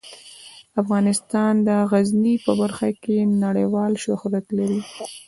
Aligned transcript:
افغانستان 0.81 1.53
د 1.67 1.69
غزني 1.91 2.35
په 2.45 2.51
برخه 2.61 2.89
کې 3.03 3.17
نړیوال 3.43 3.93
شهرت 4.03 4.45
لري. 4.57 4.81